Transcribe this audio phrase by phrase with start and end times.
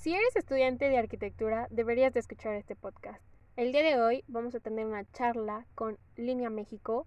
[0.00, 3.22] Si eres estudiante de arquitectura, deberías de escuchar este podcast.
[3.54, 7.06] El día de hoy vamos a tener una charla con Línea México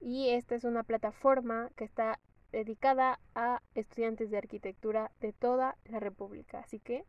[0.00, 2.18] y esta es una plataforma que está
[2.50, 6.58] dedicada a estudiantes de arquitectura de toda la República.
[6.58, 7.04] Así que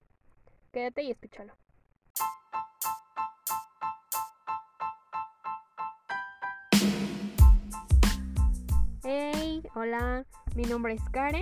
[0.72, 1.56] quédate y escúchalo.
[9.04, 11.42] Hey, hola, mi nombre es Karen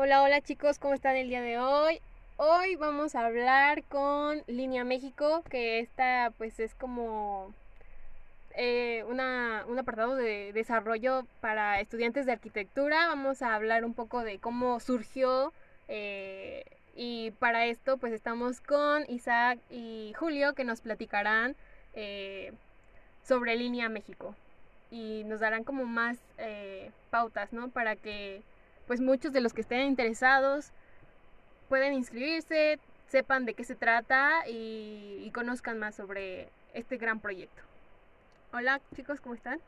[0.00, 2.00] Hola, hola chicos, ¿cómo están el día de hoy?
[2.36, 7.52] Hoy vamos a hablar con Línea México, que esta pues es como
[8.54, 13.08] eh, una, un apartado de desarrollo para estudiantes de arquitectura.
[13.08, 15.52] Vamos a hablar un poco de cómo surgió
[15.88, 16.62] eh,
[16.94, 21.56] y para esto pues estamos con Isaac y Julio que nos platicarán
[21.94, 22.52] eh,
[23.24, 24.36] sobre Línea México
[24.92, 26.18] y nos darán como más
[27.10, 27.68] pautas, ¿no?
[27.70, 28.44] Para que
[28.88, 30.72] pues muchos de los que estén interesados
[31.68, 37.62] pueden inscribirse, sepan de qué se trata y, conozcan más sobre este gran proyecto.
[38.52, 39.60] Hola chicos, ¿cómo están?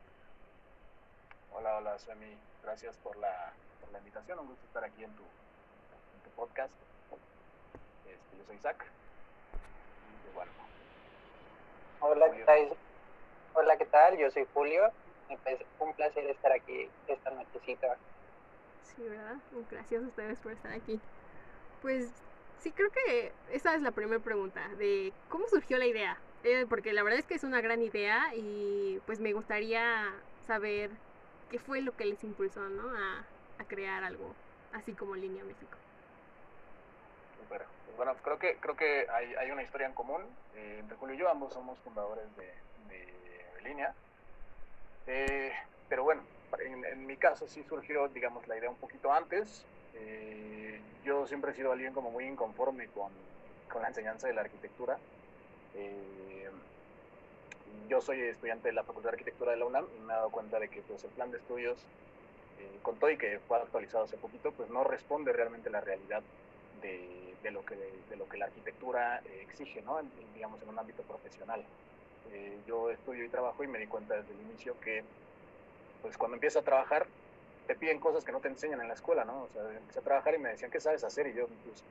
[1.53, 5.23] Hola, hola Suemi, gracias por la, por la invitación, un gusto estar aquí en tu,
[5.23, 6.73] en tu podcast.
[8.07, 8.87] Este, yo soy Isaac.
[10.25, 10.51] Y bueno.
[12.01, 12.77] Hola, ¿qué tal?
[13.53, 14.17] Hola, ¿qué tal?
[14.17, 14.91] Yo soy Julio.
[15.79, 17.99] Un placer estar aquí esta nochecita
[18.83, 19.37] Sí, ¿verdad?
[19.71, 21.01] Gracias a ustedes por estar aquí.
[21.83, 22.11] Pues
[22.59, 26.19] sí, creo que esa es la primera pregunta, de cómo surgió la idea.
[26.43, 30.11] Eh, porque la verdad es que es una gran idea y pues me gustaría
[30.47, 30.91] saber
[31.51, 32.89] qué fue lo que les impulsó, ¿no?
[32.97, 33.25] A,
[33.69, 34.35] crear algo
[34.73, 35.77] así como Línea México.
[37.49, 37.61] Pues
[37.95, 40.23] bueno, creo que, creo que hay, hay una historia en común.
[40.57, 42.47] Eh, entre Julio y yo ambos somos fundadores de,
[42.89, 43.95] de Línea.
[45.07, 45.53] Eh,
[45.91, 46.23] pero bueno,
[46.59, 49.65] en, mi caso sí surgió, digamos, la idea un poquito antes.
[49.95, 53.11] Eh, yo siempre he sido alguien como muy inconforme con,
[53.73, 54.99] con la enseñanza de la arquitectura.
[55.75, 56.51] Eh,
[57.89, 60.31] yo soy estudiante de la Facultad de Arquitectura de la UNAM y me he dado
[60.31, 61.79] cuenta de que pues, el plan de estudios,
[62.59, 65.81] eh, con todo y que fue actualizado hace poquito, pues no responde realmente a la
[65.81, 66.23] realidad
[66.83, 70.01] de, de, lo, que, de lo que la arquitectura exige, ¿no?
[70.35, 71.65] digamos, en un ámbito profesional.
[72.67, 75.03] yo estudio y trabajo y me di cuenta desde el inicio que
[76.03, 77.07] pues cuando empiezas a trabajar,
[77.67, 79.43] te piden cosas que no te enseñan en la escuela, ¿no?
[79.43, 81.27] O sea, empecé a trabajar y me decían, ¿qué sabes hacer?
[81.29, 81.85] Y yo, pues,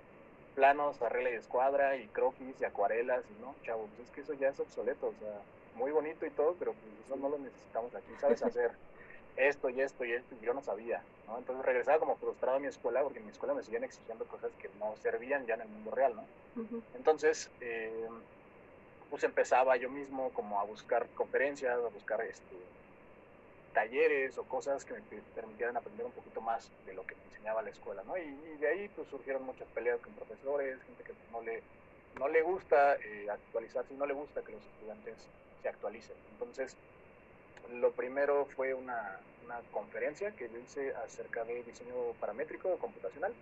[0.55, 4.33] planos, arregla y escuadra, y croquis, y acuarelas, y no, chavo, pues es que eso
[4.33, 5.39] ya es obsoleto, o sea,
[5.75, 8.71] muy bonito y todo, pero pues eso no lo necesitamos aquí, ¿sabes hacer?
[9.39, 11.37] esto y esto y esto, y yo no sabía, ¿no?
[11.37, 14.51] Entonces regresaba como frustrado a mi escuela, porque en mi escuela me seguían exigiendo cosas
[14.59, 16.25] que no servían ya en el mundo real, ¿no?
[16.95, 18.07] Entonces, eh,
[19.09, 22.55] pues empezaba yo mismo como a buscar conferencias, a buscar este,
[23.73, 25.01] talleres o cosas que me
[25.35, 28.17] permitieran aprender un poquito más de lo que me enseñaba la escuela, ¿no?
[28.17, 31.61] Y, de ahí pues surgieron muchas peleas con profesores, gente que no le,
[32.17, 35.15] no le gusta eh, actualizarse y no le gusta que los estudiantes
[35.61, 36.15] se actualicen.
[36.33, 36.75] Entonces,
[37.73, 43.33] lo primero fue una, una conferencia que yo hice acerca de diseño paramétrico computacional.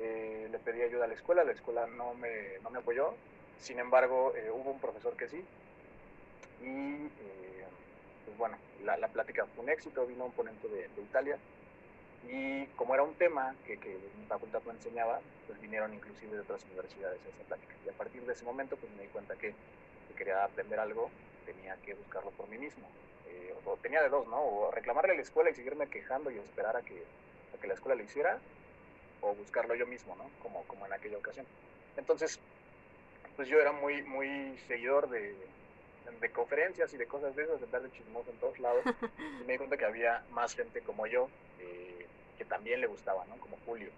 [0.00, 3.14] Eh, le pedí ayuda a la escuela, la escuela no me, no me apoyó,
[3.60, 5.44] sin embargo, eh, hubo un profesor que sí,
[6.62, 7.08] y
[8.24, 11.38] pues bueno, la, la, plática fue un éxito, vino un ponente de, Italia
[12.28, 16.40] y como era un tema que, que, mi facultad no enseñaba, pues vinieron inclusive de
[16.40, 17.74] otras universidades a esa plática.
[17.84, 19.54] Y a partir de ese momento pues me di cuenta que
[20.08, 21.10] si quería aprender algo,
[21.44, 22.86] tenía que buscarlo por mí mismo.
[23.28, 24.42] Eh, o tenía de dos, ¿no?
[24.42, 27.02] O reclamarle a la escuela y seguirme quejando y esperar a que,
[27.56, 28.38] a que la escuela lo hiciera,
[29.20, 30.24] o buscarlo yo mismo, ¿no?
[30.42, 31.46] Como, como en aquella ocasión.
[31.96, 32.38] Entonces,
[33.36, 35.34] pues yo era muy, muy seguidor de,
[36.20, 38.84] de conferencias y de cosas de esas, de estar de chismoso en todos lados,
[39.40, 41.28] y me di cuenta que había más gente como yo
[41.60, 42.06] eh,
[42.38, 43.36] que también le gustaba, ¿no?
[43.36, 43.88] Como Julio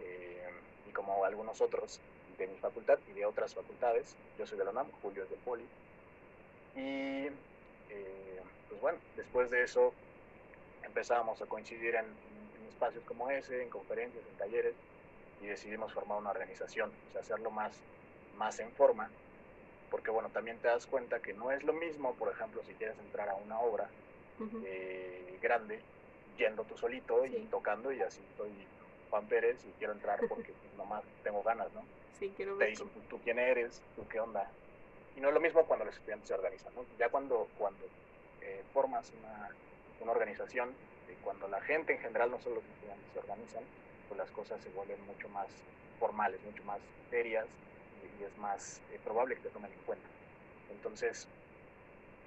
[0.00, 0.50] eh,
[0.88, 2.00] y como algunos otros
[2.38, 4.14] de mi facultad y de otras facultades.
[4.38, 5.64] Yo soy de la UNAM, Julio es de Poli.
[6.74, 7.26] Y
[7.90, 9.92] eh, pues bueno, después de eso
[10.82, 14.74] empezábamos a coincidir en, en, espacios como ese, en conferencias, en talleres,
[15.42, 17.72] y decidimos formar una organización, o sea, hacerlo más,
[18.36, 19.10] más en forma
[19.88, 22.98] porque bueno, también te das cuenta que no es lo mismo, por ejemplo, si quieres
[22.98, 23.94] entrar a una obra
[24.60, 25.86] eh, grande,
[26.36, 28.70] yendo tú solito y tocando y así estoy
[29.08, 31.88] Juan Pérez y quiero entrar porque pues, nomás tengo ganas, ¿no?
[32.12, 32.70] Sí, quiero Te ver.
[32.70, 33.84] dicen, ¿tú quién eres?
[33.94, 34.54] ¿Tú qué onda?
[35.14, 36.86] Y no es lo mismo cuando los estudiantes se organizan, ¿no?
[36.98, 37.90] Ya cuando, cuando
[38.40, 39.48] eh, formas una,
[39.98, 43.70] una organización, y cuando la gente en general, no solo los estudiantes, se organizan,
[44.08, 45.64] pues las cosas se vuelven mucho más
[45.98, 47.48] formales, mucho más serias
[48.14, 50.10] y, es más eh, probable que te tomen en cuenta.
[50.68, 51.28] Entonces,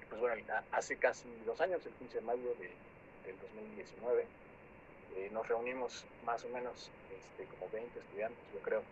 [0.10, 0.36] pues bueno,
[0.72, 2.78] hace casi dos años, el 15 de mayo de,
[3.24, 4.30] del 2019,
[5.16, 8.86] eh, nos reunimos más o menos este, como 20 estudiantes, yo creo,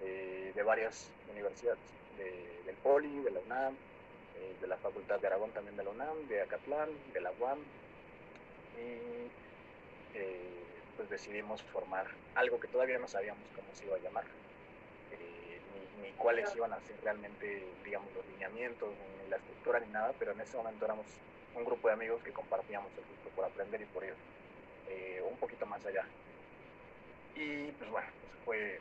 [0.00, 1.80] eh, de varias universidades,
[2.10, 3.78] de- del Poli, de la UNAM,
[4.34, 7.64] eh, de la Facultad de Aragón también de la UNAM, de Acatlán, de la UAM,
[8.74, 9.30] y
[10.96, 14.26] pues decidimos formar algo que todavía no sabíamos cómo se iba a llamar,
[16.02, 18.88] ni, cuáles iban a ser realmente, digamos, los lineamientos,
[19.22, 21.06] ni la estructura, ni nada, pero en ese momento éramos
[21.54, 24.14] un grupo de amigos que compartíamos el gusto por aprender y por ir
[24.88, 26.04] eh, un poquito más allá.
[27.34, 28.80] Y pues bueno, pues fue,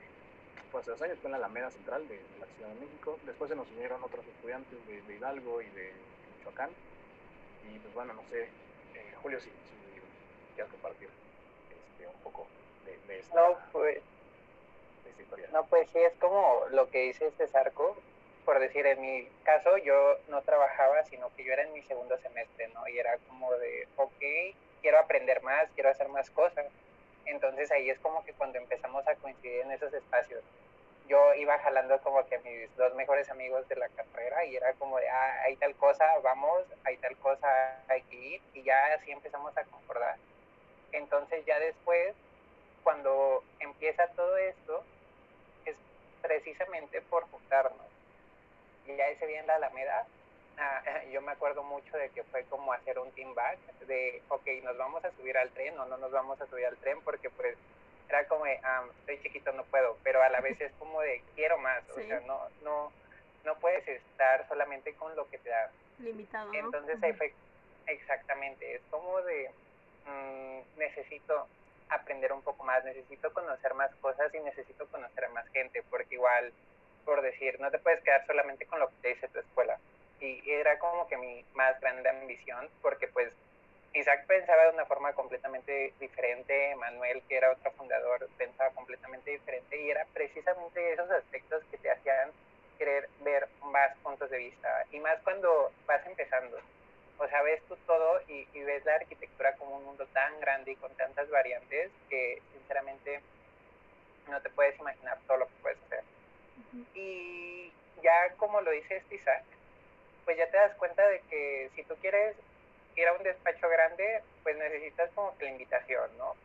[0.72, 3.18] fue hace dos años, fue en la Alameda Central de, la Ciudad de México.
[3.26, 5.94] Después se nos unieron otros estudiantes de, de Hidalgo y de
[6.38, 6.70] Michoacán.
[7.72, 8.44] Y pues bueno, no sé,
[8.96, 11.10] eh, Julio, si, si quieres compartir
[11.70, 12.48] este, un poco
[12.86, 14.02] de, de esta, No, pues,
[15.18, 15.48] historia.
[15.52, 17.98] no, pues sí, es como lo que dice este Zarco.
[18.46, 22.18] Por decir, en mi caso, yo no trabajaba, sino que yo era en mi segundo
[22.18, 22.88] semestre, ¿no?
[22.88, 26.66] Y era como de, ok, quiero aprender más, quiero hacer más cosas.
[27.26, 30.44] Entonces ahí es como que cuando empezamos a coincidir en esos espacios,
[31.10, 34.74] yo iba jalando como que a mis dos mejores amigos de la carrera y era
[34.74, 38.94] como de, ah, hay tal cosa, vamos, hay tal cosa, hay que ir, y ya
[38.94, 40.18] así empezamos a concordar.
[40.92, 42.14] Entonces ya después,
[42.84, 44.99] cuando empieza todo esto, es
[46.22, 47.88] precisamente por juntarnos.
[48.86, 50.06] Y ya ese día en la Alameda,
[50.58, 50.82] ah,
[51.12, 53.58] yo me acuerdo mucho de que fue como hacer un team back,
[53.88, 56.78] de, ok, nos vamos a subir al tren o no nos vamos a subir al
[56.78, 57.58] tren, porque pues
[58.08, 61.22] era como de, ah, estoy chiquito, no puedo, pero a la vez es como de,
[61.36, 62.92] quiero más, o sea, no, no,
[63.46, 65.70] no puedes estar solamente con lo que te dan.
[66.00, 66.60] Limitado, ¿no?
[66.60, 67.34] Entonces ahí fue
[67.86, 69.52] exactamente, es como de
[70.06, 71.48] mm, necesito
[71.90, 76.16] aprender un poco más, necesito conocer más cosas y necesito conocer a más gente, porque
[76.16, 76.52] igual,
[77.06, 79.78] por decir, no te puedes quedar solamente con lo que te dice tu escuela.
[80.20, 83.32] Y era como que mi más grande ambición, porque pues
[83.94, 89.82] Isaac pensaba de una forma completamente diferente, Manuel, que era otro fundador, pensaba completamente diferente
[89.82, 92.30] y era precisamente esos aspectos que te hacían
[92.78, 96.60] querer ver más puntos de vista y más cuando vas empezando.
[97.20, 100.72] O sea, ves tú todo y, y ves la arquitectura como un mundo tan grande
[100.72, 103.22] y con tantas variantes que sinceramente
[104.30, 106.04] no te puedes imaginar todo lo que puedes hacer.
[106.74, 106.86] Ujú.
[106.96, 109.44] Y ya como lo dice este Isaac,
[110.26, 112.36] pues ya te das cuenta de que si tú quieres
[112.96, 116.36] ir a un despacho grande, pues necesitas como que la invitación, ¿no?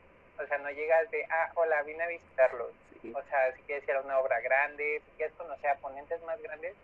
[0.42, 2.72] O sea, no llegas de, ah, hola, vine a visitarlos.
[3.00, 3.12] Sí.
[3.14, 6.40] O sea, si quieres ir a una obra grande, si quieres conocer a ponentes más
[6.42, 6.74] grandes,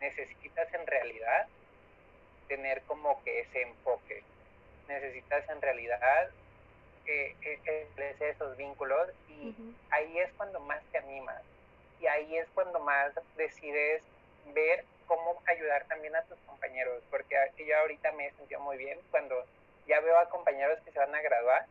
[0.00, 1.46] necesitas en realidad
[2.48, 4.24] tener como que ese enfoque.
[4.86, 6.28] Necesitas en realidad
[7.06, 9.76] eh, establecer esos vínculos y Ujú.
[9.90, 11.42] ahí es cuando más te animas
[11.98, 14.04] y ahí es cuando más decides
[14.44, 19.00] ver cómo ayudar también a tus compañeros, porque yo ahorita me he sentido muy bien
[19.10, 19.36] cuando
[19.86, 21.64] ya veo a compañeros que se van a graduar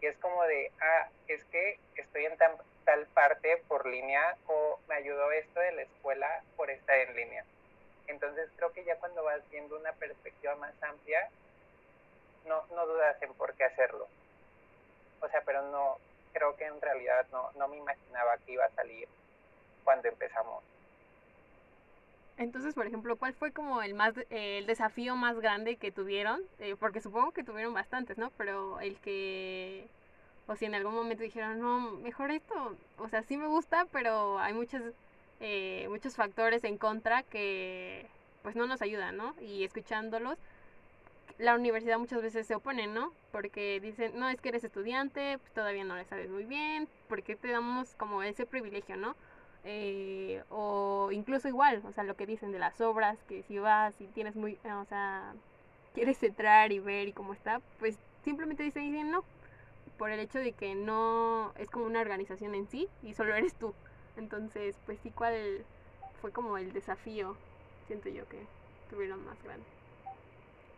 [0.00, 4.80] y es como de, ah, es que estoy en tan- tal parte por línea o
[4.88, 7.46] me ayudó esto de la escuela por estar en línea.
[8.06, 11.28] Entonces creo que ya cuando vas viendo una perspectiva más amplia,
[12.46, 14.06] no, no dudas en por qué hacerlo.
[15.20, 15.96] O sea, pero no,
[16.32, 19.08] creo que en realidad no, no me imaginaba que iba a salir
[19.84, 20.62] cuando empezamos.
[22.38, 26.40] Entonces, por ejemplo, ¿cuál fue como el más eh, el desafío más grande que tuvieron?
[26.58, 28.30] Eh, porque supongo que tuvieron bastantes, ¿no?
[28.36, 29.86] Pero el que,
[30.46, 34.38] o si en algún momento dijeron, no, mejor esto, o sea, sí me gusta, pero
[34.38, 34.82] hay muchos,
[35.42, 38.06] eh, muchos factores en contra que,
[38.42, 39.34] pues, no nos ayudan, ¿no?
[39.40, 40.38] Y escuchándolos,
[41.38, 43.12] la universidad muchas veces se opone, ¿no?
[43.32, 47.34] Porque dicen, no, es que eres estudiante, pues todavía no le sabes muy bien, porque
[47.34, 49.16] te damos como ese privilegio, ¿no?
[49.64, 54.00] Eh, o incluso igual, o sea, lo que dicen de las obras, que si vas
[54.00, 55.34] y tienes muy, eh, o sea,
[55.94, 59.24] quieres entrar y ver y cómo está, pues simplemente dicen, dicen no,
[59.98, 63.54] por el hecho de que no es como una organización en sí y solo eres
[63.54, 63.74] tú.
[64.16, 65.64] Entonces, pues sí, ¿cuál
[66.20, 67.36] fue como el desafío,
[67.86, 68.38] siento yo, que
[68.90, 69.64] tuvieron más grande?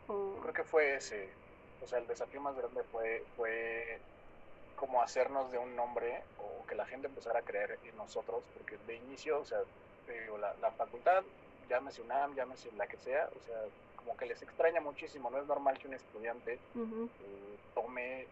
[0.09, 0.39] O...
[0.43, 1.29] Creo que fue ese.
[1.83, 3.99] O sea, el desafío más grande fue, fue
[4.77, 8.79] como hacernos de un nombre o que la gente empezara a creer en nosotros, porque
[8.87, 9.59] de inicio, o sea,
[10.09, 11.23] digo, la, la facultad,
[11.69, 13.57] llámese UNAM, llámese la que sea, o sea,
[13.97, 18.27] como que les extraña muchísimo, no es normal que un estudiante eh, tome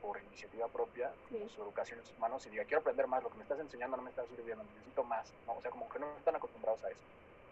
[0.00, 3.36] por iniciativa propia su educación en sus manos y diga, quiero aprender más, lo que
[3.36, 6.36] me estás enseñando no me está sirviendo, necesito más, o sea, como que no están
[6.36, 7.00] acostumbrados a eso.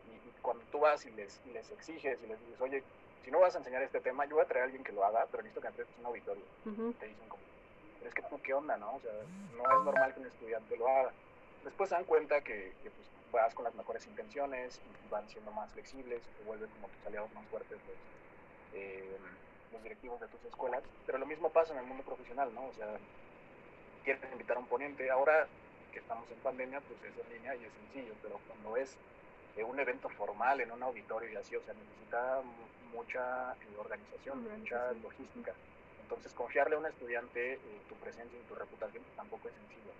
[0.07, 2.83] Y, cuando tú vas y les, y les exiges y les dices, oye,
[3.25, 5.05] si no vas a enseñar este tema, yo voy a traer a alguien que lo
[5.05, 6.45] haga, pero necesito que entres en un auditorio.
[6.99, 7.43] Te dicen como,
[8.07, 8.95] es que tú qué onda, ¿no?
[8.95, 9.13] O sea,
[9.57, 11.13] no es normal que un estudiante lo haga.
[11.65, 15.51] Después se dan cuenta que, que pues, vas con las mejores intenciones y van siendo
[15.53, 17.97] más flexibles y se vuelven como tus aliados más fuertes los,
[18.75, 19.17] eh,
[19.73, 20.83] los directivos de tus escuelas.
[21.07, 22.67] Pero lo mismo pasa en el mundo profesional, ¿no?
[22.67, 22.89] O sea,
[24.05, 25.11] quieres invitar a un ponente.
[25.11, 25.47] Ahora
[25.93, 28.97] que estamos en pandemia, pues es en línea y es sencillo, pero cuando es
[29.57, 32.43] eh, un evento formal en un auditorio y así, o sea, necesita
[32.93, 35.53] mucha eh, organización, mucha logística.
[36.03, 39.93] Entonces, confiarle a un estudiante eh, tu presencia y tu reputación pues, tampoco es sencillo.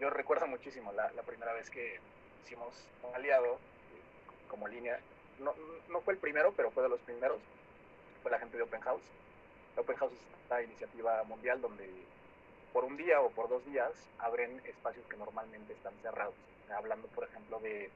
[0.00, 2.00] Yo recuerdo muchísimo la, la, primera vez que
[2.44, 3.58] hicimos un aliado
[4.48, 4.98] como línea.
[5.38, 5.54] No,
[5.88, 7.38] no fue el primero, pero fue de los primeros.
[8.26, 9.04] Fue la gente de Open House.
[9.76, 11.88] Open House es esta iniciativa mundial donde
[12.72, 16.34] por un día o por dos días abren espacios que normalmente están cerrados.
[16.76, 17.88] Hablando, por ejemplo, de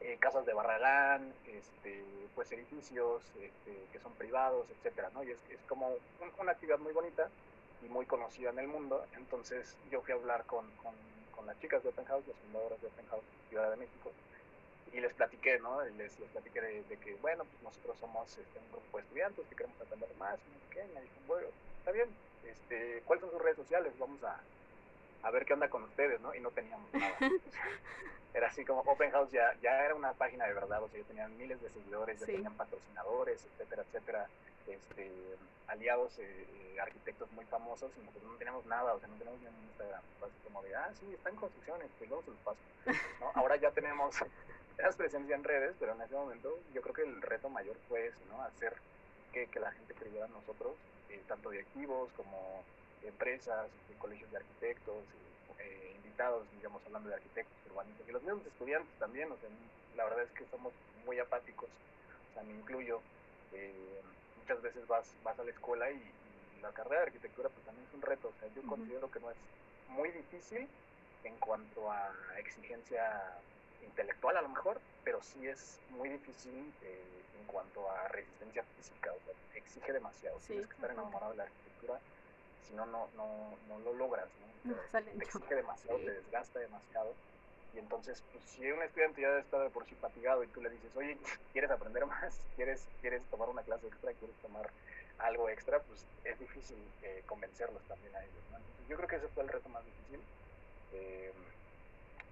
[0.00, 5.24] eh, casas de Barragán, este, pues edificios este, que son privados, etcétera, ¿no?
[5.24, 5.96] Y es, es como
[6.38, 7.30] una actividad muy bonita
[7.82, 9.06] y muy conocida en el mundo.
[9.16, 10.92] Entonces yo fui a hablar con, con,
[11.34, 14.12] con las chicas de Open House, las fundadoras de Open House Ciudad de México,
[14.92, 15.82] y les platiqué, ¿no?
[15.82, 19.56] Les, les platiqué de, que, bueno, pues nosotros somos este, un grupo de estudiantes que
[19.56, 22.08] queremos aprender más, y no sé me dijeron, bueno, está bien,
[22.46, 23.92] este, ¿cuáles son sus redes sociales?
[23.98, 24.40] Vamos a,
[25.22, 26.34] a ver qué onda con ustedes, ¿no?
[26.34, 27.16] Y no teníamos nada.
[28.34, 31.06] era así como Open House ya, ya era una página de verdad, o sea, ya
[31.06, 34.28] tenían miles de seguidores, ya tenían patrocinadores, etcétera, etcétera,
[34.66, 35.10] este,
[35.66, 39.40] aliados, eh, eh, arquitectos muy famosos, y nosotros no teníamos nada, o sea, no tenemos
[39.40, 42.40] ni un Instagram, así como de, ah, sí, está en construcción, pues luego se los
[42.40, 42.58] paso.
[43.20, 43.30] ¿no?
[43.34, 44.16] Ahora ya tenemos,
[44.76, 48.06] tenemos presencia en redes, pero en ese momento yo creo que el reto mayor fue
[48.06, 48.42] eso, ¿no?
[48.42, 48.74] Hacer
[49.32, 50.74] que, que la gente creyera en nosotros,
[51.08, 52.62] eh, tanto directivos como
[53.02, 55.04] empresas, colegios de arquitectos,
[55.58, 59.48] eh, invitados, digamos, hablando de arquitectos, urbanistas, y los mismos estudiantes también, o sea,
[59.96, 60.72] la verdad es que somos
[61.06, 61.68] muy apáticos,
[62.30, 63.00] o sea, me incluyo,
[63.52, 64.00] eh,
[64.42, 66.02] muchas veces vas, vas a la escuela y,
[66.62, 69.32] la carrera de arquitectura pues también es un reto, o sea, yo considero que no
[69.32, 69.36] es
[69.88, 70.68] muy difícil
[71.24, 73.20] en cuanto a exigencia
[73.84, 79.10] intelectual a lo mejor, pero sí es muy difícil eh, en cuanto a resistencia física,
[79.10, 81.98] o sea, exige demasiado, tienes que estar enamorado de la arquitectura,
[82.68, 84.28] si no, no, no, no lo logras,
[84.64, 85.02] ¿no?
[85.02, 87.12] te exige demasiado, te desgasta demasiado.
[87.74, 90.70] Y entonces, pues, si un estudiante ya está de por sí fatigado y tú le
[90.70, 91.16] dices, oye,
[91.52, 92.38] ¿quieres aprender más?
[92.56, 94.12] ¿Quieres, ¿Quieres tomar una clase extra?
[94.12, 94.70] ¿Quieres tomar
[95.18, 95.80] algo extra?
[95.80, 98.42] Pues es difícil eh, convencerlos también a ellos.
[98.50, 98.58] ¿no?
[98.58, 100.20] Entonces, yo creo que ese fue el reto más difícil.
[100.94, 101.32] Eh,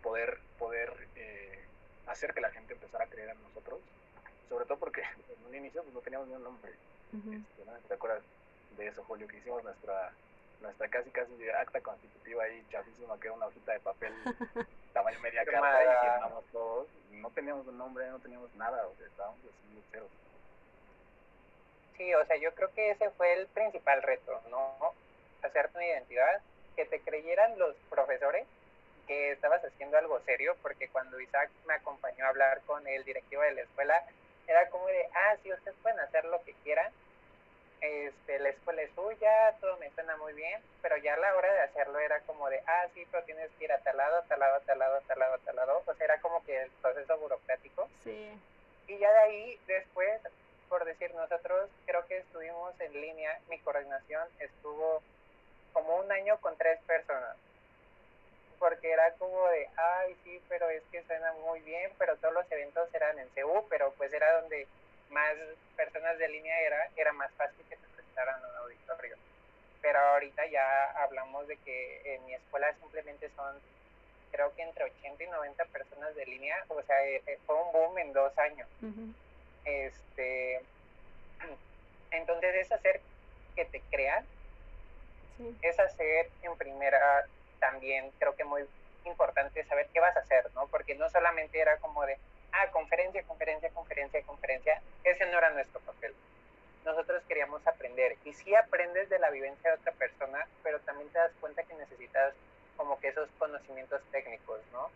[0.03, 1.59] poder poder eh,
[2.07, 3.81] hacer que la gente empezara a creer en nosotros.
[4.49, 5.03] Sobre todo porque
[5.39, 6.73] en un inicio pues, no teníamos ni un nombre.
[7.13, 7.73] Este, ¿no?
[7.89, 8.23] ¿Te acuerdas
[8.77, 9.27] de eso, Julio?
[9.27, 10.13] Que hicimos nuestra
[10.61, 14.13] nuestra casi casi acta constitutiva ahí chafísima que era una hojita de papel
[14.93, 16.89] tamaño media carta y firmamos todos.
[17.11, 20.09] No teníamos un nombre no teníamos nada o sea estábamos así ceros
[21.97, 24.75] sí o sea yo creo que ese fue el principal reto no
[25.43, 26.41] hacerte una identidad
[26.77, 28.47] que te creyeran los profesores
[29.07, 33.43] que estabas haciendo algo serio porque cuando Isaac me acompañó a hablar con el directivo
[33.43, 34.03] de la escuela
[34.47, 36.91] era como de ah sí ustedes pueden hacer lo que quieran
[37.81, 41.53] este, la escuela es suya, todo me suena muy bien, pero ya a la hora
[41.53, 44.39] de hacerlo era como de, ah, sí, pero tienes que ir a tal lado, tal
[44.39, 47.89] lado, tal lado, tal lado, tal lado, o sea, era como que el proceso burocrático.
[48.05, 48.39] Sí.
[48.87, 50.21] Y ya de ahí, después,
[50.69, 55.03] por decir, nosotros creo que estuvimos en línea, mi coordinación estuvo
[55.73, 57.37] como un año con tres personas,
[58.59, 62.51] porque era como de, ay, sí, pero es que suena muy bien, pero todos los
[62.53, 64.67] eventos eran en CU, pero pues era donde
[65.11, 65.35] más
[65.77, 69.17] personas de línea era, era más fácil que se presentaran en un auditorio.
[69.83, 73.57] Pero ahorita ya hablamos de que en mi escuela simplemente son,
[74.31, 77.73] creo que entre 80 y 90 personas de línea, o sea, eh, eh, fue un
[77.73, 78.69] boom en dos años.
[79.65, 80.61] Este,
[82.11, 83.01] entonces es hacer
[83.57, 84.25] que te crean,
[85.63, 87.27] es hacer en primera
[87.59, 88.67] también, creo que muy
[89.05, 90.67] importante saber qué vas a hacer, ¿no?
[90.69, 92.19] Porque no solamente era como de,
[92.53, 96.15] ah, conferencia, conferencia, conferencia, conferencia, ese no era nuestro papel.
[96.85, 101.19] Nosotros queríamos aprender y sí aprendes de la vivencia de otra persona, pero también te
[101.19, 102.35] das cuenta que necesitas
[102.77, 104.91] como que esos conocimientos técnicos, ¿no?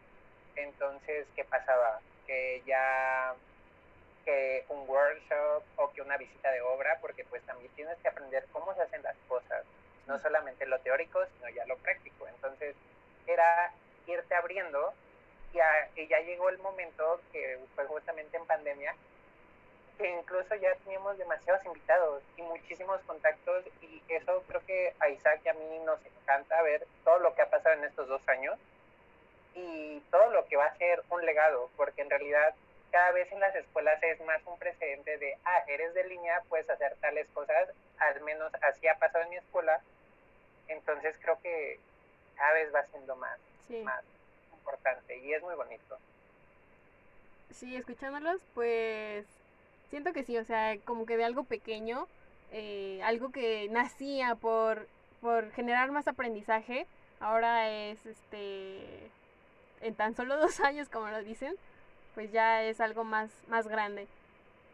[0.56, 2.00] Entonces, ¿qué pasaba?
[2.26, 3.34] Que ya
[4.24, 8.46] que un workshop o que una visita de obra, porque pues también tienes que aprender
[8.52, 9.64] cómo se hacen las cosas,
[10.06, 12.26] no solamente lo teórico, sino ya lo práctico.
[12.26, 12.74] Entonces,
[13.26, 13.70] era
[14.06, 14.94] irte abriendo
[15.96, 17.03] y ya llegó el momento
[19.98, 25.40] que incluso ya teníamos demasiados invitados y muchísimos contactos y eso creo que a Isaac
[25.44, 28.58] y a mí nos encanta ver todo lo que ha pasado en estos dos años
[29.54, 32.54] y todo lo que va a ser un legado, porque en realidad
[32.90, 36.68] cada vez en las escuelas es más un precedente de, ah, eres de línea, puedes
[36.68, 39.80] hacer tales cosas, al menos así ha pasado en mi escuela,
[40.68, 41.78] entonces creo que
[42.36, 43.38] cada vez va siendo más,
[43.84, 44.04] más
[44.52, 45.98] importante y es muy bonito.
[47.52, 49.26] Sí, escuchándolos, pues
[49.88, 52.06] siento que sí, o sea, como que de algo pequeño,
[52.52, 54.86] eh, algo que nacía por,
[55.20, 56.86] por generar más aprendizaje,
[57.20, 59.10] ahora es este
[59.80, 61.54] en tan solo dos años como lo dicen,
[62.14, 64.06] pues ya es algo más, más grande.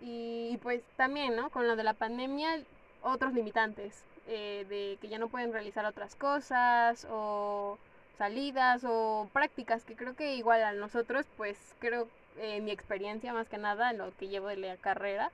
[0.00, 1.50] Y, pues también, ¿no?
[1.50, 2.62] Con lo de la pandemia,
[3.02, 7.78] otros limitantes, eh, de que ya no pueden realizar otras cosas o
[8.16, 12.08] salidas o prácticas que creo que igual a nosotros, pues creo
[12.40, 15.30] eh, mi experiencia más que nada, lo que llevo de la carrera,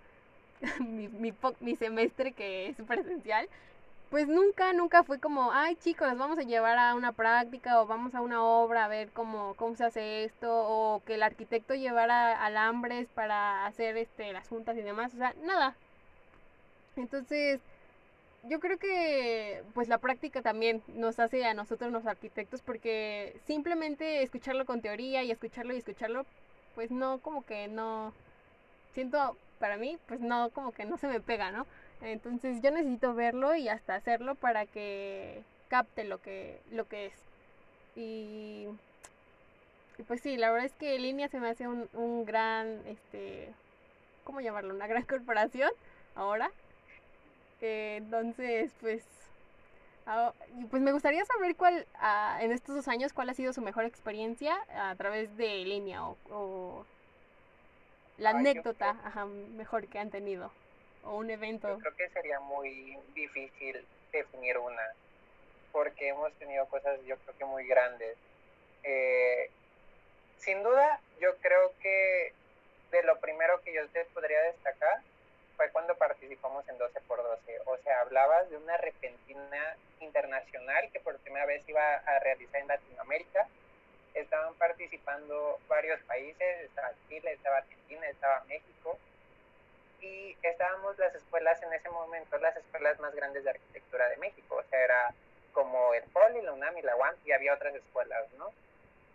[0.80, 3.48] mi, mi, mi semestre que es presencial,
[4.10, 8.14] pues nunca, nunca fue como, ay chicos, vamos a llevar a una práctica o vamos
[8.14, 12.44] a una obra a ver cómo, cómo se hace esto, o que el arquitecto llevara
[12.44, 15.74] alambres para hacer este, las juntas y demás, o sea, nada.
[16.96, 17.60] Entonces,
[18.48, 24.22] yo creo que pues la práctica también nos hace a nosotros los arquitectos porque simplemente
[24.22, 26.24] escucharlo con teoría y escucharlo y escucharlo,
[26.76, 28.12] pues no, como que no,
[28.92, 31.66] siento para mí, pues no, como que no se me pega, ¿no?
[32.02, 37.14] Entonces yo necesito verlo y hasta hacerlo para que capte lo que, lo que es.
[37.96, 38.66] Y,
[40.06, 43.50] pues sí, la verdad es que Línea se me hace un, un gran, este,
[44.24, 44.74] ¿cómo llamarlo?
[44.74, 45.70] Una gran corporación
[46.14, 46.50] ahora.
[47.62, 49.02] Eh, entonces, pues,
[50.70, 53.84] pues me gustaría saber cuál, ah, en estos dos años, cuál ha sido su mejor
[53.84, 56.86] experiencia a través de Línea o,
[58.18, 58.94] la anécdota
[59.56, 60.50] mejor que han tenido
[61.04, 61.68] o un evento?
[61.68, 64.82] Yo creo que sería muy difícil definir una,
[65.72, 68.16] porque hemos tenido cosas yo creo que muy grandes.
[68.84, 69.50] Eh,
[70.38, 72.32] sin duda, yo creo que
[72.92, 75.00] de lo primero que yo te podría destacar
[75.56, 77.60] fue cuando participamos en 12 por 12.
[77.66, 82.68] O sea, hablabas de una repentina internacional que por primera vez iba a realizar en
[82.68, 83.46] Latinoamérica.
[84.14, 88.98] Estaban participando varios países, estaba Chile, estaba Argentina, estaba México
[90.00, 94.56] y estábamos las escuelas en ese momento, las escuelas más grandes de arquitectura de México,
[94.56, 95.14] o sea, era
[95.52, 98.52] como el Poli, la UNAM y la UAM, y había otras escuelas, ¿no?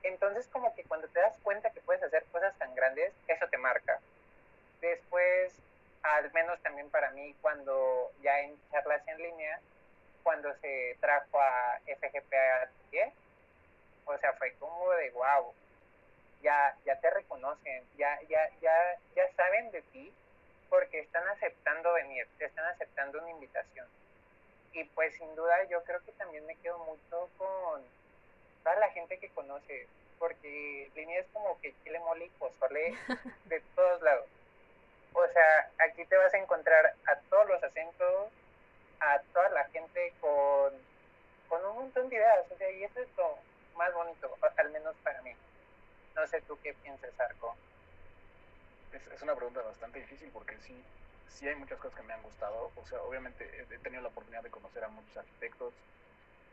[0.04, 3.58] Entonces, como que cuando te das cuenta que puedes hacer cosas tan grandes, eso te
[3.58, 4.00] marca.
[4.82, 5.54] Después,
[6.04, 9.60] al menos también para mí, cuando ya en charlas en línea,
[10.24, 13.14] cuando se trajo a FGPA 10,
[14.06, 15.54] o sea, fue como de wow,
[16.42, 18.74] ya, ya te reconocen, ya, ya, ya,
[19.16, 20.14] ya saben de ti
[20.70, 23.88] porque están aceptando venir, están aceptando una invitación.
[24.74, 27.84] Y pues sin duda yo creo que también me quedo mucho con
[28.64, 29.88] toda la gente que conoce,
[30.18, 32.96] porque línea es como que chile mole y pozole
[33.46, 34.28] de todos lados.
[35.14, 38.32] O sea, aquí te vas a encontrar a todos los acentos,
[39.00, 40.74] a toda la gente con,
[41.48, 43.38] con un montón de ideas, o sea, y eso es lo
[43.76, 45.32] más bonito, al menos para mí.
[46.16, 47.56] No sé tú qué piensas, Arco
[48.94, 50.76] es, una pregunta bastante difícil porque sí,
[51.30, 52.72] sí hay muchas cosas que me han gustado.
[52.76, 55.74] O sea, obviamente he, tenido la oportunidad de conocer a muchos arquitectos.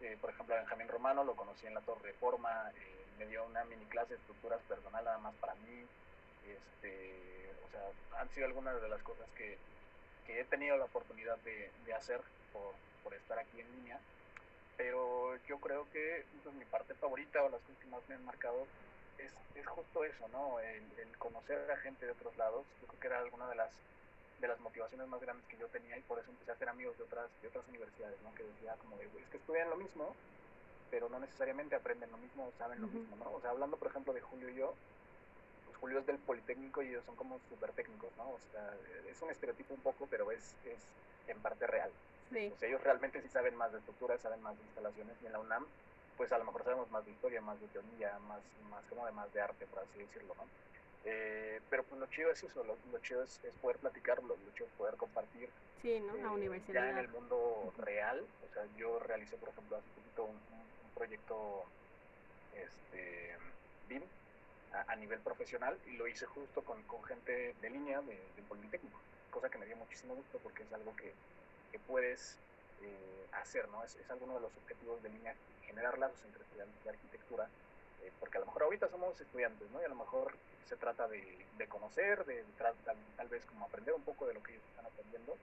[0.00, 3.44] Eh, por ejemplo, a Benjamín Romano lo conocí en la Torre Reforma, eh, me dio
[3.44, 5.86] una mini clase de estructuras personal nada más para mí.
[6.50, 9.58] Este, o sea, han sido algunas de las cosas que,
[10.26, 12.20] que he tenido la oportunidad de, de hacer
[12.52, 13.98] por, por, estar aquí en línea.
[14.76, 18.24] Pero yo creo que pues, mi parte favorita o las cosas que más me han
[18.24, 18.66] marcado
[19.18, 20.61] es, es justo eso, ¿no?
[20.61, 20.78] El,
[21.18, 23.70] conocer a gente de otros lados, yo creo que era alguna de las
[24.40, 26.96] de las motivaciones más grandes que yo tenía y por eso empecé a hacer amigos
[26.96, 28.32] de otras de otras universidades, ¿no?
[28.37, 30.14] Que decía como de, es que estudian lo mismo,
[30.92, 33.32] pero no necesariamente aprenden lo mismo o saben lo mismo, ¿no?
[33.32, 34.74] O sea, hablando por ejemplo de Julio y yo,
[35.80, 38.30] Julio es del Politécnico y ellos son como súper técnicos, ¿no?
[38.30, 38.74] O sea,
[39.10, 40.78] es un estereotipo un poco, pero es, es
[41.28, 41.90] en parte real.
[42.32, 42.52] Sí.
[42.54, 45.32] O sea, ellos realmente sí saben más de estructuras, saben más de instalaciones y en
[45.32, 45.66] la UNAM
[46.18, 49.12] pues a lo mejor sabemos más de historia, más de teoría, más, más como de
[49.12, 50.44] más de arte, por así decirlo, ¿no?
[51.04, 54.72] Eh, pero pues lo chido es eso, lo, chido es, poder platicarlo, lo chido es
[54.72, 55.48] poder compartir.
[55.80, 56.16] Sí, ¿no?
[56.16, 56.82] La eh, universidad.
[56.82, 60.58] Ya en el mundo real, o sea, yo realicé, por ejemplo, hace poquito un,
[60.96, 61.64] proyecto
[62.52, 63.36] este,
[63.88, 64.02] BIM
[64.72, 68.98] a, nivel profesional y lo hice justo con, con gente de línea de, de, Politécnico,
[69.31, 71.12] cosa que me dio muchísimo gusto porque es algo que,
[71.72, 72.37] que puedes
[72.83, 73.85] eh, hacer, ¿no?
[73.85, 75.35] Es, es alguno de los objetivos de línea
[75.66, 77.48] generar lazos entre estudiantes de arquitectura,
[78.02, 79.81] eh, porque a lo mejor ahorita somos estudiantes, ¿no?
[79.81, 80.35] Y a lo mejor
[80.68, 84.42] se trata de, de conocer, de, tratar tal vez como aprender un poco de lo
[84.42, 85.37] que ellos están aprendiendo,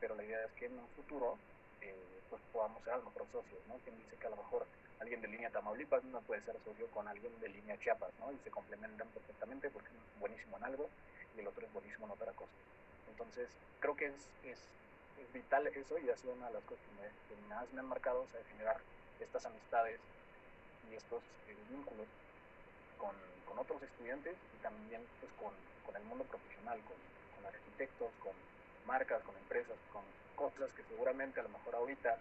[0.00, 1.36] pero la idea es que en un futuro
[1.82, 3.76] eh, pues podamos ser a lo mejor socios, ¿no?
[3.84, 4.66] Quien dice que a lo mejor
[5.00, 8.32] alguien de línea Tamaulipas no puede ser socio con alguien de línea Chiapas, ¿no?
[8.32, 10.88] Y se complementan perfectamente porque uno es buenísimo en algo
[11.36, 12.52] y el otro es buenísimo en otra cosa.
[13.10, 13.48] Entonces,
[13.80, 14.58] creo que es, es,
[15.22, 17.88] es vital eso y ha sido una de las cosas que, me, más me han
[17.88, 18.78] marcado, o sea, generar
[19.20, 20.00] estas amistades
[20.90, 22.06] y estos eh, vínculos
[22.98, 23.14] con,
[23.46, 25.52] con, otros estudiantes y también pues, con,
[25.86, 26.96] con el mundo profesional, con,
[27.36, 28.32] con arquitectos, con
[28.86, 30.02] marcas, con empresas, con
[30.38, 32.16] cosas que seguramente a lo mejor ahorita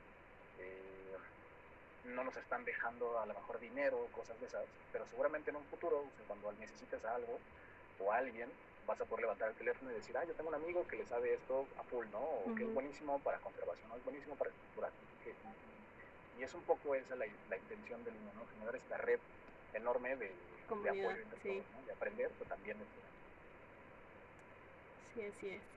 [0.60, 1.17] eh,
[2.06, 5.63] no nos están dejando a lo mejor dinero, cosas de esas, pero seguramente en un
[5.65, 7.38] futuro, cuando necesites algo
[7.99, 8.49] o alguien,
[8.88, 11.06] vas a poder levantar el teléfono y decir, ah, yo tengo un amigo que le
[11.06, 12.19] sabe esto a full, ¿no?
[12.19, 14.89] O que es buenísimo para conservación, o es buenísimo para estructura.
[16.39, 18.47] y es un poco esa la, la intención del niño, ¿no?
[18.53, 19.19] Generar esta red
[19.73, 20.32] enorme de,
[20.84, 21.86] de apoyo entre todos, ¿no?
[21.86, 22.86] De aprender, pero también de
[25.13, 25.77] Sí, así es.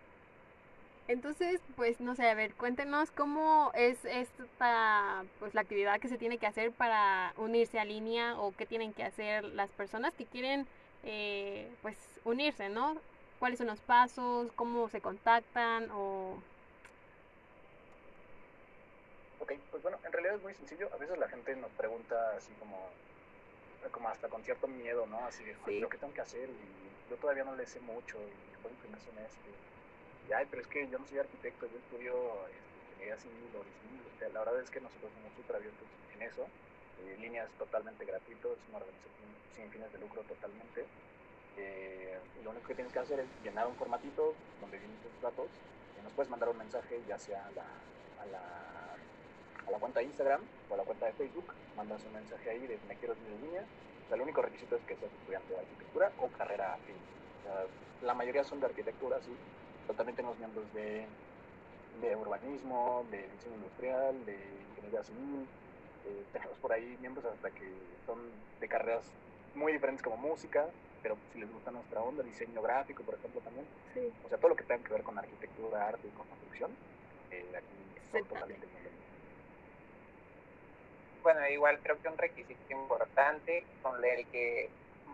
[1.11, 6.19] Entonces, pues no sé, a ver, cuéntenos cómo es esta, pues la actividad que se
[6.19, 10.25] tiene que hacer para unirse a línea o qué tienen que hacer las personas que
[10.25, 10.69] quieren,
[11.03, 12.97] eh, pues unirse, ¿no?
[13.41, 14.53] ¿Cuáles son los pasos?
[14.55, 15.91] ¿Cómo se contactan?
[15.91, 16.41] O...
[19.41, 20.91] Ok, pues bueno, en realidad es muy sencillo.
[20.95, 22.87] A veces la gente nos pregunta así como,
[23.91, 25.25] como hasta con cierto miedo, ¿no?
[25.25, 25.81] Así de, sí.
[25.81, 26.49] ¿lo que tengo que hacer?
[26.49, 29.51] Y yo todavía no le sé mucho y fue el primer semestre
[30.35, 32.13] ay, pero es que yo no soy arquitecto, yo estudio
[32.47, 34.33] este, ingeniería civil o civil.
[34.33, 36.47] la verdad es que nosotros somos súper abiertos en eso.
[37.01, 40.85] Eh, líneas totalmente gratuitos, es una organización sin fines de lucro totalmente.
[41.57, 45.49] Eh, lo único que tienes que hacer es llenar un formatito donde vienen tus datos
[45.99, 47.67] y nos puedes mandar un mensaje ya sea a la,
[48.23, 48.43] a la,
[49.67, 52.67] a la cuenta de Instagram o a la cuenta de Facebook, mandas un mensaje ahí
[52.67, 53.65] de me quiero en línea.
[54.05, 56.97] O sea, el único requisito es que seas estudiante de arquitectura o carrera afín.
[56.97, 57.67] O sea,
[58.03, 59.35] la mayoría son de arquitectura, sí,
[59.97, 61.07] también tenemos miembros de,
[62.01, 64.39] de urbanismo, de diseño industrial, de
[64.71, 65.47] ingeniería civil.
[66.07, 67.71] Eh, tenemos por ahí miembros hasta que
[68.07, 68.19] son
[68.61, 69.05] de carreras
[69.55, 70.67] muy diferentes como música,
[71.03, 73.67] pero si les gusta nuestra onda, diseño gráfico, por ejemplo, también.
[74.25, 76.71] O sea, todo lo que tenga que ver con arquitectura, arte y construcción,
[77.31, 78.67] eh, aquí son totalmente
[81.23, 84.71] Bueno, igual creo que un requisito importante con el que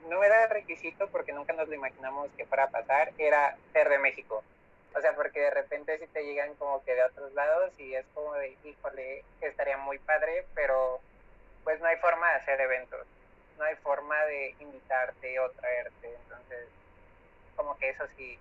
[0.09, 3.99] no era requisito porque nunca nos lo imaginamos que fuera a pasar, era ser de
[3.99, 4.43] México.
[4.97, 8.07] O sea, porque de repente si te llegan como que de otros lados y es
[8.15, 11.01] como de, híjole, estaría muy padre, pero
[11.65, 13.07] pues no hay forma de hacer eventos,
[13.59, 16.69] no hay forma de invitarte o traerte, entonces
[17.57, 18.39] como que eso sí,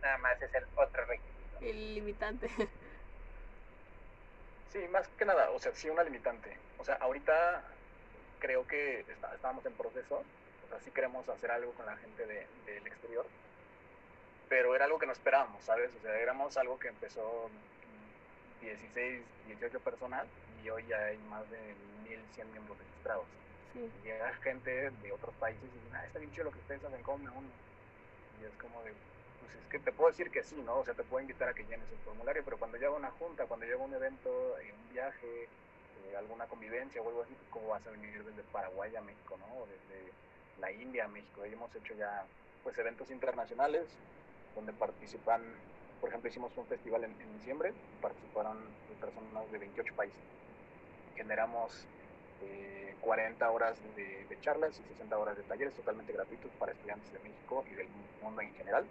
[0.00, 1.58] nada más es el otro requisito.
[1.60, 2.48] El limitante.
[4.74, 6.58] Sí, más que nada, o sea, sí una limitante.
[6.78, 7.62] O sea, ahorita
[8.40, 12.26] creo que está, estamos en proceso, o sea, sí queremos hacer algo con la gente
[12.26, 13.24] del de, exterior,
[14.54, 15.90] pero era algo que no esperábamos, ¿sabes?
[15.98, 17.50] O sea, éramos algo que empezó
[18.60, 20.26] 16, 18 personas
[20.62, 21.58] y hoy ya hay más de
[22.08, 23.26] 1100 miembros registrados.
[23.72, 23.80] Sí.
[23.80, 26.84] Y llega gente de otros países y dicen, ah, está bien chido lo que ustedes
[26.84, 27.48] hacen, ¿cómo uno?
[28.40, 28.92] Y es como de,
[29.40, 30.78] pues es que te puedo decir que sí, ¿no?
[30.78, 33.46] O sea, te puedo invitar a que llenes el formulario, pero cuando llega una junta,
[33.46, 37.84] cuando llega un evento, un viaje, eh, alguna convivencia o algo así, pues cómo vas
[37.88, 39.46] a venir desde Paraguay a México, ¿no?
[39.46, 40.12] O desde
[40.60, 41.44] la India a México.
[41.44, 42.24] Y hemos hecho ya
[42.62, 43.88] pues eventos internacionales,
[44.54, 45.42] donde participan,
[46.00, 48.58] por ejemplo, hicimos un festival en, diciembre, participaron
[49.00, 50.18] personas de 28 países.
[51.16, 51.84] Generamos
[53.00, 57.18] 40 eh, horas de, charlas y 60 horas de talleres totalmente gratuitos para estudiantes de
[57.20, 57.88] México y del
[58.22, 58.84] mundo en general.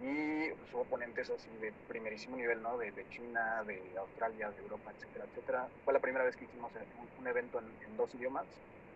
[0.00, 2.78] Y pues, hubo ponentes así de primerísimo nivel, ¿no?
[2.78, 5.68] De, China, de Australia, de Europa, etcétera, etcétera.
[5.84, 6.70] Fue la primera vez que hicimos
[7.18, 8.46] un, evento en, dos idiomas,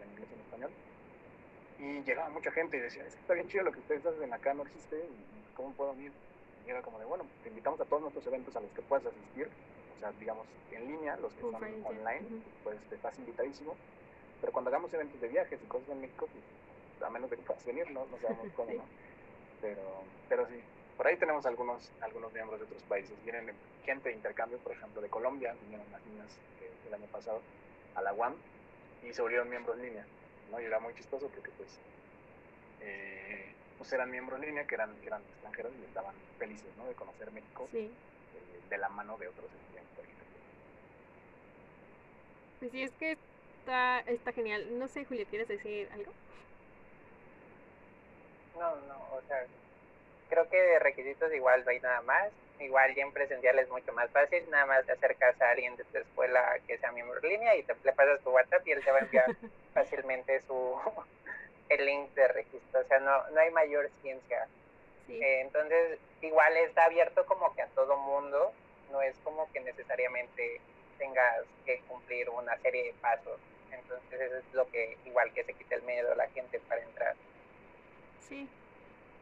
[0.03, 0.71] en inglés y en español.
[1.79, 4.33] Y llegaba mucha gente y decía, es que está bien chido lo que ustedes hacen
[4.33, 4.97] acá, no existe.
[4.97, 6.13] Y, ¿cómo puedo ir?
[6.67, 9.07] Y era como de, bueno, te invitamos a todos nuestros eventos a los que puedas
[9.07, 9.49] asistir,
[9.97, 13.75] o sea, digamos, en línea, los que son online, pues te estás invitadísimo,
[14.41, 17.43] pero cuando hagamos eventos de viajes y cosas en México, pues, a menos de que
[17.43, 18.07] puedas venir, ¿no?
[18.07, 18.85] No sabemos cómo, ¿no?
[19.61, 20.61] Pero, pero sí,
[20.97, 23.13] por ahí tenemos algunos, algunos miembros de otros países.
[23.25, 23.53] Vienen
[23.85, 26.29] gente de intercambio, por ejemplo, de Colombia, vinieron unas niñas
[26.87, 27.41] el año pasado
[27.95, 28.35] a la UAM
[29.03, 30.07] y se volvieron miembros en línea,
[30.51, 30.61] ¿no?
[30.61, 31.79] Y era muy chistoso porque, pues,
[32.81, 36.87] eh, pues eran miembros en línea que eran, que eran extranjeros y estaban felices ¿no?
[36.87, 37.91] de conocer México eh,
[38.71, 40.15] de la mano de otros estudiantes de
[42.61, 43.17] Pues sí, es que
[43.59, 44.79] está, está genial.
[44.79, 46.13] No sé, Julio, ¿quieres decir algo?
[48.57, 49.45] No, no, o sea,
[50.31, 52.31] creo que de requisitos igual no hay nada más.
[52.61, 55.83] Igual ya en presencial es mucho más fácil, nada más te acercas a alguien de
[55.83, 58.85] tu escuela que sea miembro en línea y te le pasas tu WhatsApp y él
[58.85, 59.27] te va a enviar
[59.75, 60.77] fácilmente su
[61.75, 62.81] el link de registro.
[62.81, 64.47] O sea, no, no hay mayor ciencia.
[65.09, 68.53] Eh, entonces, igual está abierto como que a todo mundo,
[68.91, 70.61] no es como que necesariamente
[70.99, 73.39] tengas que cumplir una serie de pasos.
[73.71, 76.83] Entonces, eso es lo que, igual que se quita el miedo a la gente para
[76.83, 77.15] entrar.
[78.29, 78.49] Sí,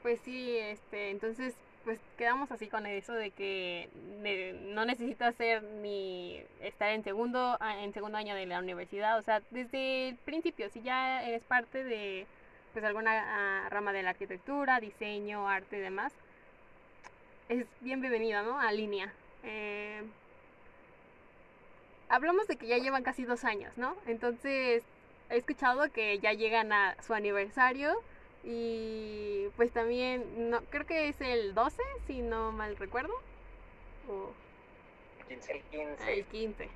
[0.02, 6.44] pues sí, este, entonces pues quedamos así con eso de que no necesitas ser ni
[6.60, 10.82] estar en segundo en segundo año de la universidad, o sea, desde el principio si
[10.82, 12.26] ya eres parte de
[12.72, 16.12] pues alguna ah, rama de la arquitectura, diseño, arte y demás,
[17.48, 18.60] es bien bienvenida, ¿no?
[18.60, 19.12] A línea.
[19.42, 20.02] Eh,
[22.08, 23.96] hablamos de que ya llevan casi dos años, ¿no?
[24.06, 24.82] Entonces
[25.30, 28.00] he escuchado que ya llegan a su aniversario
[28.44, 33.14] y pues también, no, creo que es el 12, si no mal recuerdo.
[34.08, 34.32] O...
[35.28, 35.52] El 15.
[35.52, 35.96] El 15.
[36.02, 36.68] Ah, el 15.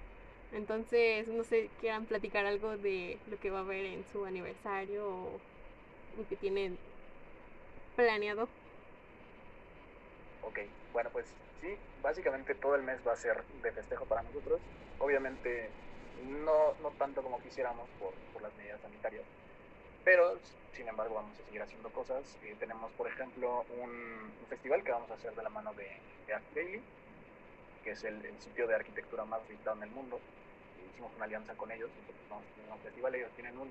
[0.53, 5.09] Entonces, no sé, quieran platicar algo de lo que va a haber en su aniversario
[5.09, 5.41] o
[6.29, 6.79] que tienen
[7.97, 8.49] planeado.
[10.43, 10.61] Ok,
[10.93, 11.27] bueno, pues
[11.61, 14.61] sí, básicamente todo el mes va a ser de festejo para nosotros.
[14.99, 15.69] Obviamente,
[16.29, 19.25] no, no tanto como quisiéramos por, por las medidas sanitarias,
[20.05, 20.39] pero
[20.75, 22.23] sin embargo vamos a seguir haciendo cosas.
[22.45, 25.89] Eh, tenemos, por ejemplo, un, festival que vamos a hacer de la mano de,
[26.27, 26.81] de Daily,
[27.83, 30.21] que es el, sitio de arquitectura más visitado en el mundo.
[30.93, 31.91] hicimos una alianza con ellos,
[32.29, 33.71] vamos a un festival, ellos tienen un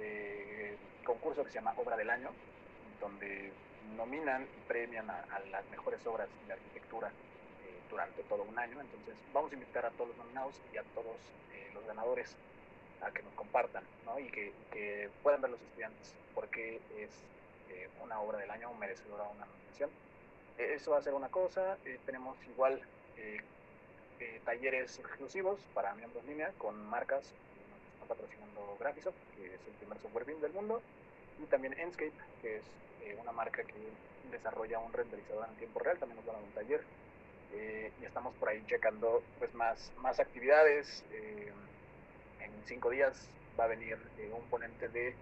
[0.00, 2.30] eh, concurso que se llama Obra del Año,
[3.00, 3.52] donde
[3.96, 8.80] nominan y premian a, las mejores obras de arquitectura eh, durante todo un año.
[8.80, 11.16] Entonces vamos a invitar a todos los nominados y a todos
[11.74, 12.34] los ganadores
[13.02, 14.18] a que nos compartan ¿no?
[14.18, 14.52] y que,
[15.22, 17.10] puedan ver los estudiantes porque es
[17.70, 19.90] eh, una obra del año merecedora una nominación.
[20.58, 21.78] Eh, eso va a ser una cosa.
[21.84, 22.80] Eh, tenemos igual
[24.44, 27.32] talleres exclusivos para miembros línea con marcas
[28.06, 30.82] patrocinando Graphisoft, que es el primer software BIM del mundo,
[31.42, 33.74] y también Enscape, que es una marca que
[34.30, 36.82] desarrolla un renderizador en tiempo real, también nos van a un taller.
[38.00, 43.96] y estamos por ahí checando pues más, más actividades en cinco días va a venir
[44.18, 45.14] eh, un ponente de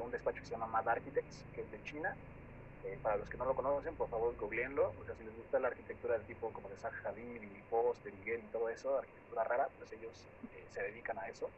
[0.00, 2.16] un despacho que se llama Mad Architects, que es de China.
[2.84, 4.92] Eh, para los que no lo conocen, por favor, googleenlo.
[5.00, 8.12] O sea, si les gusta la arquitectura del tipo como de Zaha Hadid y Foster
[8.12, 10.12] y y todo eso, arquitectura rara, pues ellos
[10.54, 11.48] eh, se dedican a eso.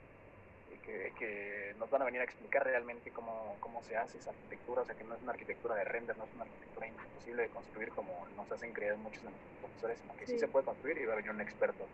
[0.89, 4.81] Que, que, nos van a venir a explicar realmente cómo, cómo se hace esa arquitectura,
[4.81, 7.49] o sea que no es una arquitectura de render, no es una arquitectura imposible de
[7.51, 10.39] construir como nos hacen creer muchos de nuestros profesores, sino que sí.
[10.39, 11.87] se puede construir y va a venir un experto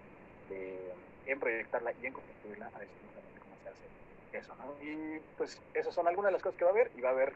[0.48, 0.78] de,
[1.26, 2.94] en proyectarla y en construirla a decir
[3.40, 4.72] cómo se hace eso, ¿no?
[4.80, 7.12] Y pues esas son algunas de las cosas que va a haber y va a
[7.12, 7.34] haber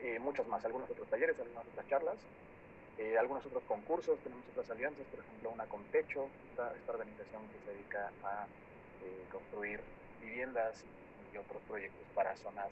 [0.00, 2.16] eh, muchos más, algunos otros talleres, algunas otras charlas,
[2.98, 7.42] eh, algunos otros concursos, tenemos otras alianzas, por ejemplo una con Techo, esta, esta organización
[7.52, 8.46] que se dedica a
[9.04, 9.80] eh, construir
[10.22, 12.70] viviendas y, otros proyectos para zonas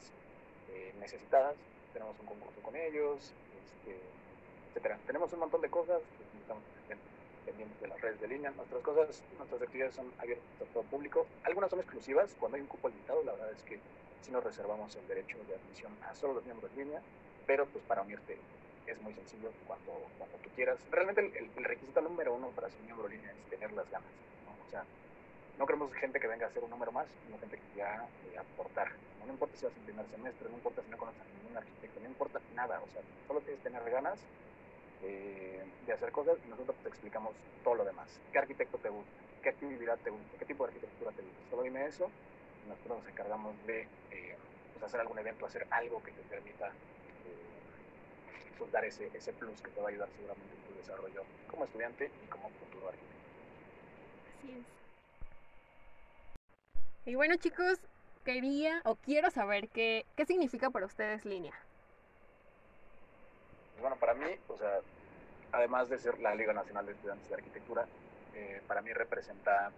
[1.00, 1.56] necesitadas,
[1.94, 3.32] tenemos un concurso con ellos,
[3.64, 3.98] este,
[4.68, 4.98] etcétera.
[5.06, 6.02] Tenemos un montón de cosas
[6.38, 6.62] estamos
[7.80, 8.50] de las redes de línea.
[8.50, 11.26] Nuestras cosas, nuestras actividades son abiertas a todo público.
[11.44, 12.34] Algunas son exclusivas.
[12.38, 13.78] Cuando hay un cupo limitado, la verdad es que
[14.22, 17.00] sí nos reservamos el derecho de admisión a solo los miembros de línea,
[17.46, 18.38] pero pues para unirte
[18.86, 20.78] es muy sencillo cuando, cuando tú quieras.
[20.90, 24.10] Realmente el, requisito número uno para ser miembro de línea es tener las ganas.
[24.66, 24.84] O sea,
[25.60, 28.38] no queremos gente que venga a hacer un número más, sino gente que quiera eh,
[28.38, 28.88] aportar.
[29.20, 32.00] No, importa si vas en primer semestre, no importa si no conoces a ningún arquitecto,
[32.00, 32.80] no importa nada.
[32.80, 34.18] O sea, solo tienes que tener ganas
[35.02, 38.08] eh, de hacer cosas y nosotros te explicamos todo lo demás.
[38.32, 39.12] ¿Qué arquitecto te gusta?
[39.42, 40.38] ¿Qué actividad te gusta?
[40.38, 41.50] ¿Qué tipo de arquitectura te gusta?
[41.50, 42.10] Solo dime eso
[42.64, 44.36] y nosotros nos encargamos de eh,
[44.72, 49.60] pues hacer algún evento, hacer algo que te permita eh, pues dar ese, ese plus
[49.60, 53.20] que te va a ayudar seguramente en tu desarrollo como estudiante y como futuro arquitecto.
[54.38, 54.79] Así.
[57.04, 57.78] Y bueno chicos,
[58.24, 61.54] quería o quiero saber qué, qué significa para ustedes línea
[63.80, 64.80] bueno, para mí, o sea,
[65.52, 67.86] además de ser la Liga Nacional de Estudiantes de Arquitectura,
[68.34, 69.70] eh, para mí representa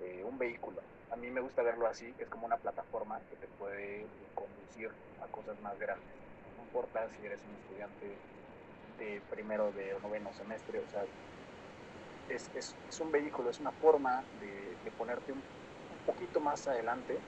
[0.00, 0.80] eh, un vehículo.
[1.10, 4.90] A mí me gusta verlo así, es como una plataforma que te puede conducir
[5.22, 6.06] a cosas más grandes.
[6.56, 8.16] No importa si eres un estudiante
[8.98, 11.04] de primero de noveno semestre, o sea,
[12.28, 15.42] es, es, es un vehículo, es una forma de, de ponerte un,
[16.06, 17.18] poquito más adelante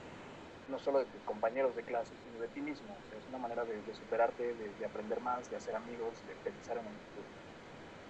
[0.69, 2.87] no solo de tus compañeros de clase, sino de ti mismo.
[3.17, 6.91] es una manera de, superarte, de, aprender más, de hacer amigos, de pensar en el
[6.91, 7.27] futuro.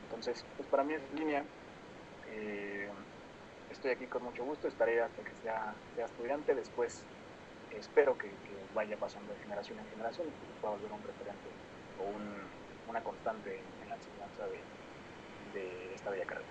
[0.06, 1.44] Entonces, pues para mí es línea.
[2.30, 2.90] Eh,
[3.70, 6.56] estoy aquí con mucho gusto, estaré hasta que sea, sea estudiante.
[6.56, 7.04] Después
[7.78, 8.32] espero que,
[8.74, 11.50] vaya pasando de generación en generación y que pueda volver un referente
[12.00, 16.48] o un, una constante en la enseñanza de, de esta bella carrera.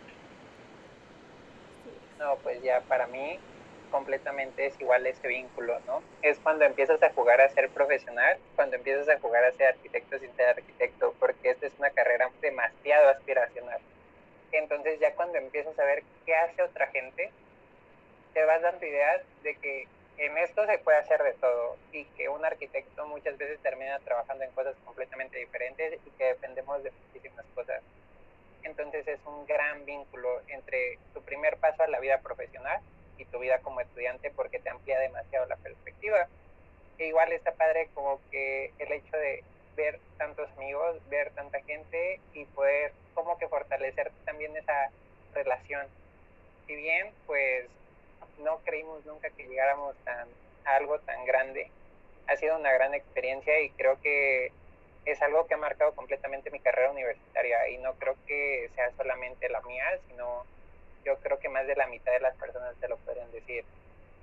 [2.18, 3.38] No, pues ya para mí
[3.86, 6.02] completamente es igual ese vínculo, ¿no?
[6.22, 10.18] Es cuando empiezas a jugar a ser profesional, cuando empiezas a jugar a ser arquitecto
[10.18, 13.80] sin ser arquitecto, porque esta es una carrera demasiado aspiracional.
[14.52, 17.30] Entonces ya cuando empiezas a ver qué hace otra gente,
[18.34, 22.28] te vas dando ideas de que en esto se puede hacer de todo y que
[22.28, 27.44] un arquitecto muchas veces termina trabajando en cosas completamente diferentes y que dependemos de muchísimas
[27.54, 27.82] cosas.
[28.62, 32.80] Entonces es un gran vínculo entre tu primer paso a la vida profesional
[33.18, 36.28] y tu vida como estudiante porque te amplía demasiado la perspectiva.
[36.98, 39.44] E igual está padre como que el hecho de
[39.76, 44.90] ver tantos amigos, ver tanta gente y poder como que fortalecer también esa
[45.34, 45.86] relación.
[46.66, 47.66] Si bien pues
[48.38, 50.28] no creímos nunca que llegáramos tan,
[50.64, 51.70] a algo tan grande,
[52.26, 54.52] ha sido una gran experiencia y creo que
[55.04, 59.48] es algo que ha marcado completamente mi carrera universitaria y no creo que sea solamente
[59.48, 60.44] la mía, sino
[61.06, 63.64] yo creo que más de la mitad de las personas se lo pueden decir.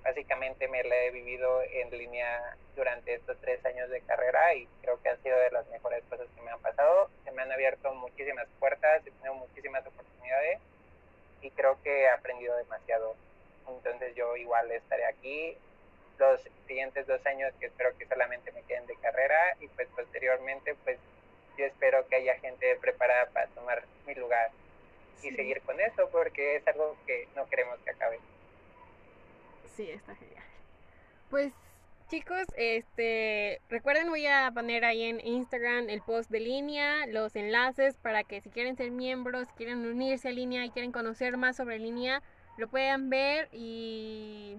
[0.03, 5.01] Básicamente me la he vivido en línea durante estos tres años de carrera y creo
[5.01, 7.09] que ha sido de las mejores cosas que me han pasado.
[7.23, 10.59] Se me han abierto muchísimas puertas, he tenido muchísimas oportunidades
[11.41, 13.15] y creo que he aprendido demasiado.
[13.65, 15.57] Entonces yo igual estaré aquí
[16.19, 20.75] los siguientes dos años que espero que solamente me queden de carrera y pues posteriormente
[20.83, 20.99] pues
[21.57, 24.51] yo espero que haya gente preparada para tomar mi lugar
[25.21, 28.19] y seguir con eso porque es algo que no queremos que acabe.
[29.75, 30.43] Sí, está genial.
[31.29, 31.53] Pues
[32.09, 37.95] chicos, este, recuerden voy a poner ahí en Instagram el post de línea, los enlaces
[37.97, 41.79] para que si quieren ser miembros, quieren unirse a línea y quieren conocer más sobre
[41.79, 42.21] línea,
[42.57, 44.57] lo puedan ver y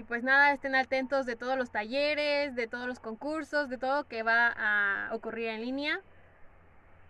[0.00, 4.04] y pues nada, estén atentos de todos los talleres, de todos los concursos, de todo
[4.04, 6.00] que va a ocurrir en línea.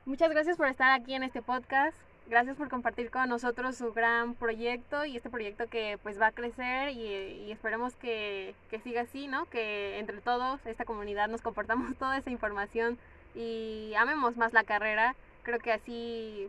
[0.07, 1.97] Muchas gracias por estar aquí en este podcast.
[2.31, 6.33] Gracias por compartir con nosotros su gran proyecto y este proyecto que pues va a
[6.33, 9.47] crecer y, esperemos que, que, siga así, ¿no?
[9.47, 12.99] Que entre todos, esta comunidad, nos comportamos toda esa información
[13.35, 15.17] y amemos más la carrera.
[15.43, 16.49] Creo que así,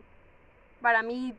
[0.82, 1.34] para mí,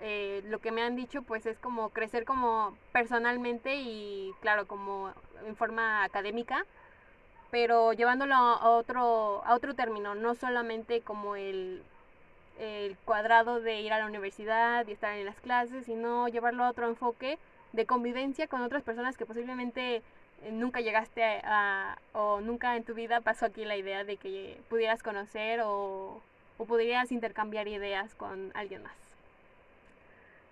[0.00, 5.12] eh, lo que me han dicho pues es como crecer como personalmente y claro, como
[5.44, 6.64] en forma académica
[7.50, 11.82] pero llevándolo a otro, a otro término, no solamente como el
[12.58, 16.70] el cuadrado de ir a la universidad y estar en las clases, sino llevarlo a
[16.70, 17.38] otro enfoque
[17.72, 20.02] de convivencia con otras personas que posiblemente eh,
[20.52, 25.02] nunca llegaste a, o nunca en tu vida pasó aquí la idea de que pudieras
[25.02, 26.20] conocer o,
[26.58, 28.96] o pudieras intercambiar ideas con alguien más.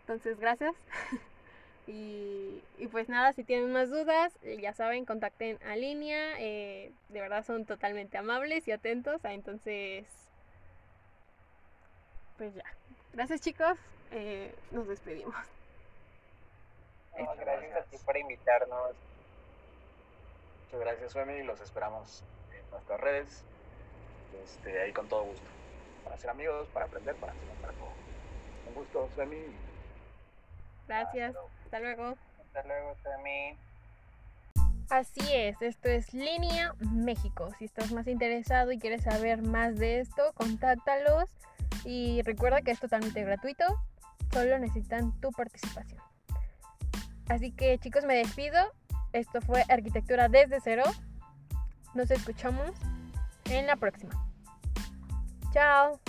[0.00, 0.74] Entonces, gracias.
[1.88, 6.34] y, y, pues nada, si tienen más dudas, ya saben, contacten a línea.
[6.38, 9.24] Eh, de verdad son totalmente amables y atentos.
[9.24, 10.06] Ah, entonces,
[12.36, 12.64] pues ya.
[13.12, 13.78] Gracias chicos,
[14.10, 15.34] eh, nos despedimos.
[17.38, 18.94] gracias a ti por invitarnos.
[20.64, 21.42] Muchas gracias, Suemi.
[21.44, 22.22] Los esperamos
[22.52, 23.44] en nuestras redes.
[24.44, 25.46] Este, ahí con todo gusto.
[26.04, 27.92] Para ser amigos, para aprender, para hacer para todo.
[28.68, 29.44] Un gusto, Suemi.
[30.86, 31.34] Gracias.
[31.64, 32.16] Hasta luego.
[32.40, 33.56] Hasta luego, Suemi.
[34.88, 37.50] Así es, esto es Línea México.
[37.58, 41.28] Si estás más interesado y quieres saber más de esto, contáctalos
[41.86, 43.64] y recuerda que es totalmente gratuito,
[44.32, 46.02] solo necesitan tu participación.
[47.28, 48.58] Así que chicos, me despido.
[49.12, 50.82] Esto fue Arquitectura desde cero.
[51.94, 52.72] Nos escuchamos
[53.46, 54.28] en la próxima.
[55.52, 56.00] Chao.